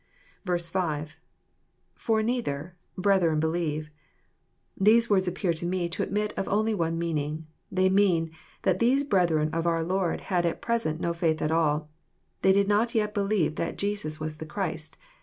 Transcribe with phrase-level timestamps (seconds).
[0.49, 2.75] h.—\_For neither...
[2.97, 3.91] brethren believe.]
[4.75, 7.45] These words appear to me to admit of only one meaning.
[7.71, 8.31] They mean,
[8.63, 11.91] that these brethren of our Lord had at present no faith at all.
[12.41, 14.97] They did not yet believe that Jesus was the Christ.